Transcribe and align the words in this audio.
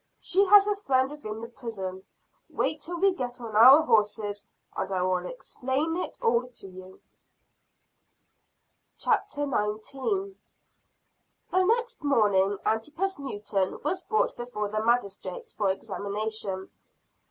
She 0.19 0.43
has 0.45 0.65
a 0.65 0.75
friend 0.75 1.11
within 1.11 1.41
the 1.41 1.47
prison. 1.47 2.03
Wait 2.49 2.81
till 2.81 2.97
we 2.97 3.13
get 3.13 3.39
on 3.39 3.55
our 3.55 3.83
horses, 3.83 4.47
and 4.75 4.91
I 4.91 5.03
will 5.03 5.27
explain 5.27 5.95
it 5.95 6.17
all 6.23 6.47
to 6.53 6.67
you." 6.67 7.01
CHAPTER 8.97 9.41
XIX. 9.45 9.53
Antipas 9.53 9.93
Works 9.93 9.93
a 9.93 9.97
Miracle. 9.97 10.35
The 11.51 11.63
next 11.65 12.03
morning 12.03 12.57
Antipas 12.65 13.19
Newton 13.19 13.79
was 13.83 14.01
brought 14.01 14.35
before 14.35 14.69
the 14.69 14.83
Magistrates 14.83 15.53
for 15.53 15.69
examination. 15.69 16.71